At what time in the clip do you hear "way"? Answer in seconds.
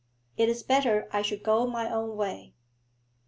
2.17-2.55